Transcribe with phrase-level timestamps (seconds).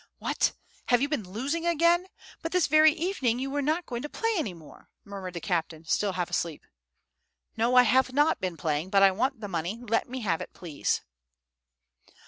[0.17, 0.53] "What!
[0.87, 2.07] have you been losing again?
[2.41, 5.85] But this very evening, you were not going to play any more," murmured the captain,
[5.85, 6.65] still half asleep.
[7.55, 10.53] "No, I have not been playing; but I want the money; let me have it,
[10.53, 11.01] please."